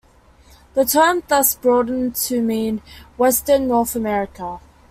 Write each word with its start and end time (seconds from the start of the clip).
The 0.73 0.83
term 0.83 1.21
thus 1.27 1.53
broadened 1.53 2.15
to 2.15 2.41
mean 2.41 2.81
"Western 3.17 3.67
North 3.67 3.95
America". 3.95 4.59